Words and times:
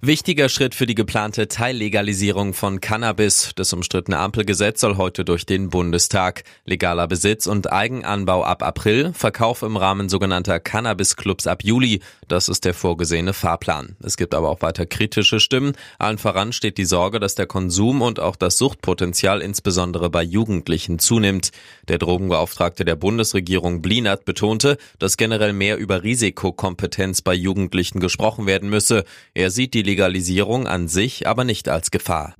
Wichtiger 0.00 0.48
Schritt 0.48 0.74
für 0.74 0.86
die 0.86 0.94
geplante 0.94 1.48
Teillegalisierung 1.48 2.54
von 2.54 2.80
Cannabis. 2.80 3.50
Das 3.56 3.72
umstrittene 3.72 4.18
Ampelgesetz 4.18 4.80
soll 4.80 4.96
heute 4.96 5.24
durch 5.24 5.44
den 5.44 5.70
Bundestag. 5.70 6.44
Legaler 6.64 7.08
Besitz 7.08 7.46
und 7.46 7.72
Eigenanbau 7.72 8.44
ab 8.44 8.62
April, 8.62 9.12
Verkauf 9.12 9.62
im 9.62 9.76
Rahmen 9.76 10.08
sogenannter 10.08 10.60
Cannabis-Clubs 10.60 11.46
ab 11.46 11.64
Juli. 11.64 12.00
Das 12.28 12.48
ist 12.48 12.64
der 12.64 12.74
vorgesehene 12.74 13.32
Fahrplan. 13.32 13.96
Es 14.00 14.16
gibt 14.16 14.34
aber 14.34 14.50
auch 14.50 14.62
weiter 14.62 14.86
kritische 14.86 15.40
Stimmen. 15.40 15.72
Allen 15.98 16.18
voran 16.18 16.52
steht 16.52 16.78
die 16.78 16.84
Sorge, 16.84 17.20
dass 17.20 17.34
der 17.34 17.46
Konsum 17.46 18.00
und 18.00 18.20
auch 18.20 18.36
das 18.36 18.56
Suchtpotenzial 18.56 19.42
insbesondere 19.42 20.10
bei 20.10 20.22
Jugendlichen 20.22 20.98
zunimmt. 20.98 21.50
Der 21.88 21.98
Drogenbeauftragte 21.98 22.84
der 22.84 22.96
Bundesregierung 22.96 23.82
Blinert 23.82 24.24
betonte, 24.24 24.78
dass 24.98 25.16
generell 25.16 25.52
mehr 25.52 25.76
über 25.76 26.02
Risikokompetenz 26.02 27.22
bei 27.22 27.34
Jugendlichen 27.34 28.00
gesprochen 28.00 28.46
werden 28.46 28.70
müsse. 28.70 29.04
Er 29.34 29.50
sieht 29.58 29.74
die 29.74 29.82
Legalisierung 29.82 30.68
an 30.68 30.86
sich 30.86 31.26
aber 31.26 31.42
nicht 31.42 31.68
als 31.68 31.90
Gefahr. 31.90 32.36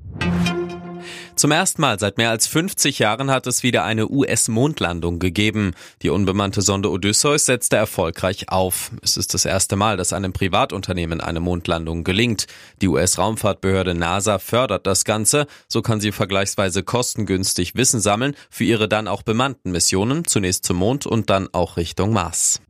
Zum 1.35 1.51
ersten 1.51 1.83
Mal 1.83 1.99
seit 1.99 2.17
mehr 2.17 2.31
als 2.31 2.47
50 2.47 3.01
Jahren 3.01 3.29
hat 3.33 3.49
es 3.49 3.65
wieder 3.65 3.83
eine 3.83 4.09
US-Mondlandung 4.09 5.19
gegeben. 5.19 5.73
Die 6.03 6.11
unbemannte 6.11 6.63
Sonde 6.63 6.93
Odysseus 6.93 7.47
setzte 7.47 7.75
erfolgreich 7.75 8.51
auf. 8.51 8.93
Es 9.03 9.17
ist 9.17 9.35
das 9.35 9.47
erste 9.47 9.75
Mal, 9.75 9.97
dass 9.97 10.13
einem 10.13 10.33
Privatunternehmen 10.33 11.21
eine 11.21 11.41
Mondlandung 11.41 12.05
gelingt. 12.05 12.47
Die 12.83 12.87
US-Raumfahrtbehörde 12.87 13.97
NASA 13.97 14.39
fördert 14.39 14.87
das 14.87 15.05
Ganze. 15.05 15.49
So 15.67 15.83
kann 15.83 16.01
sie 16.01 16.13
vergleichsweise 16.13 16.85
kostengünstig 16.85 17.75
Wissen 17.75 18.01
sammeln 18.01 18.37
für 18.49 18.63
ihre 18.63 18.89
dann 18.89 19.09
auch 19.09 19.23
bemannten 19.23 19.73
Missionen, 19.73 20.25
zunächst 20.25 20.65
zum 20.65 20.77
Mond 20.77 21.05
und 21.05 21.31
dann 21.31 21.49
auch 21.53 21.77
Richtung 21.77 22.13
Mars. 22.13 22.61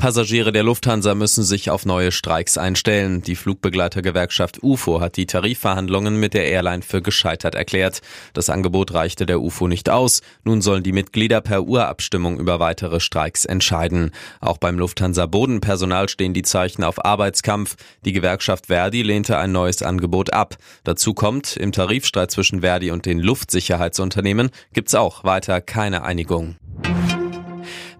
Passagiere 0.00 0.50
der 0.50 0.62
Lufthansa 0.62 1.14
müssen 1.14 1.44
sich 1.44 1.68
auf 1.68 1.84
neue 1.84 2.10
Streiks 2.10 2.56
einstellen. 2.56 3.20
Die 3.20 3.36
Flugbegleitergewerkschaft 3.36 4.62
UFO 4.62 4.98
hat 4.98 5.18
die 5.18 5.26
Tarifverhandlungen 5.26 6.18
mit 6.18 6.32
der 6.32 6.46
Airline 6.46 6.80
für 6.80 7.02
gescheitert 7.02 7.54
erklärt. 7.54 8.00
Das 8.32 8.48
Angebot 8.48 8.94
reichte 8.94 9.26
der 9.26 9.42
UFO 9.42 9.68
nicht 9.68 9.90
aus. 9.90 10.22
Nun 10.42 10.62
sollen 10.62 10.82
die 10.82 10.92
Mitglieder 10.92 11.42
per 11.42 11.64
Urabstimmung 11.64 12.40
über 12.40 12.58
weitere 12.60 12.98
Streiks 12.98 13.44
entscheiden. 13.44 14.12
Auch 14.40 14.56
beim 14.56 14.78
Lufthansa 14.78 15.26
Bodenpersonal 15.26 16.08
stehen 16.08 16.32
die 16.32 16.44
Zeichen 16.44 16.82
auf 16.82 17.04
Arbeitskampf. 17.04 17.76
Die 18.06 18.14
Gewerkschaft 18.14 18.68
Verdi 18.68 19.02
lehnte 19.02 19.36
ein 19.36 19.52
neues 19.52 19.82
Angebot 19.82 20.32
ab. 20.32 20.56
Dazu 20.82 21.12
kommt, 21.12 21.58
im 21.58 21.72
Tarifstreit 21.72 22.30
zwischen 22.30 22.62
Verdi 22.62 22.90
und 22.90 23.04
den 23.04 23.18
Luftsicherheitsunternehmen 23.18 24.48
gibt's 24.72 24.94
auch 24.94 25.24
weiter 25.24 25.60
keine 25.60 26.04
Einigung. 26.04 26.56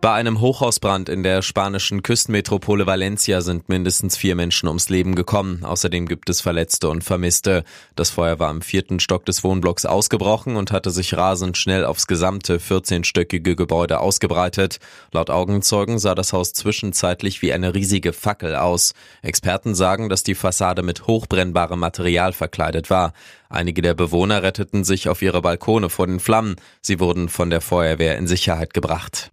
Bei 0.01 0.15
einem 0.15 0.41
Hochhausbrand 0.41 1.11
in 1.11 1.23
der 1.23 1.43
spanischen 1.43 2.03
Küstenmetropole 2.03 2.87
Valencia 2.87 3.43
sind 3.43 3.69
mindestens 3.69 4.17
vier 4.17 4.34
Menschen 4.34 4.67
ums 4.67 4.89
Leben 4.89 5.15
gekommen. 5.15 5.62
Außerdem 5.62 6.09
gibt 6.09 6.31
es 6.31 6.41
Verletzte 6.41 6.89
und 6.89 7.05
Vermisste. 7.05 7.65
Das 7.97 8.09
Feuer 8.09 8.39
war 8.39 8.51
im 8.51 8.62
vierten 8.62 8.98
Stock 8.98 9.27
des 9.27 9.45
Wohnblocks 9.45 9.84
ausgebrochen 9.84 10.56
und 10.56 10.73
hatte 10.73 10.91
sich 10.91 11.19
rasend 11.19 11.59
schnell 11.59 11.84
aufs 11.84 12.06
gesamte 12.06 12.56
14-stöckige 12.56 13.55
Gebäude 13.55 14.01
ausgebreitet. 14.01 14.78
Laut 15.12 15.28
Augenzeugen 15.28 15.98
sah 15.98 16.15
das 16.15 16.33
Haus 16.33 16.55
zwischenzeitlich 16.55 17.43
wie 17.43 17.53
eine 17.53 17.75
riesige 17.75 18.15
Fackel 18.15 18.56
aus. 18.56 18.95
Experten 19.21 19.75
sagen, 19.75 20.09
dass 20.09 20.23
die 20.23 20.34
Fassade 20.34 20.83
mit 20.83 21.09
hochbrennbarem 21.09 21.78
Material 21.78 22.33
verkleidet 22.33 22.89
war. 22.89 23.12
Einige 23.51 23.83
der 23.83 23.93
Bewohner 23.93 24.43
retteten 24.43 24.83
sich 24.83 25.11
auf 25.11 25.21
ihre 25.21 25.43
Balkone 25.43 25.91
vor 25.91 26.06
den 26.06 26.21
Flammen. 26.21 26.56
Sie 26.81 27.01
wurden 27.01 27.28
von 27.28 27.51
der 27.51 27.61
Feuerwehr 27.61 28.17
in 28.17 28.27
Sicherheit 28.27 28.73
gebracht. 28.73 29.31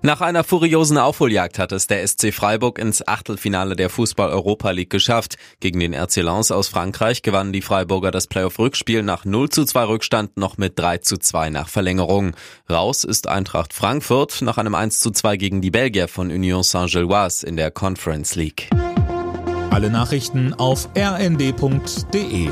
Nach 0.00 0.20
einer 0.20 0.44
furiosen 0.44 0.96
Aufholjagd 0.96 1.58
hat 1.58 1.72
es 1.72 1.88
der 1.88 2.06
SC 2.06 2.32
Freiburg 2.32 2.78
ins 2.78 3.06
Achtelfinale 3.06 3.74
der 3.74 3.90
Fußball 3.90 4.30
Europa 4.30 4.70
League 4.70 4.90
geschafft. 4.90 5.36
Gegen 5.58 5.80
den 5.80 5.92
RC 5.92 6.16
Lens 6.18 6.52
aus 6.52 6.68
Frankreich 6.68 7.22
gewannen 7.22 7.52
die 7.52 7.62
Freiburger 7.62 8.12
das 8.12 8.28
Playoff-Rückspiel 8.28 9.02
nach 9.02 9.24
0 9.24 9.50
zu 9.50 9.64
2 9.64 9.84
Rückstand 9.84 10.36
noch 10.36 10.56
mit 10.56 10.78
3 10.78 10.98
zu 10.98 11.18
2 11.18 11.50
nach 11.50 11.68
Verlängerung. 11.68 12.36
Raus 12.70 13.02
ist 13.02 13.26
Eintracht 13.26 13.72
Frankfurt 13.72 14.40
nach 14.40 14.56
einem 14.56 14.76
1 14.76 15.00
zu 15.00 15.10
2 15.10 15.36
gegen 15.36 15.60
die 15.60 15.72
Belgier 15.72 16.06
von 16.06 16.30
Union 16.30 16.62
Saint-Gilloise 16.62 17.44
in 17.44 17.56
der 17.56 17.72
Conference 17.72 18.36
League. 18.36 18.70
Alle 19.70 19.90
Nachrichten 19.90 20.54
auf 20.54 20.88
rnd.de 20.96 22.50